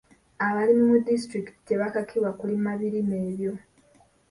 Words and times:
Abalimi 0.45 0.83
mu 0.91 0.97
disitulikiti 1.07 1.61
tebakakibwa 1.67 2.31
kulima 2.39 2.69
birime 2.79 3.15
ebyo. 3.27 3.53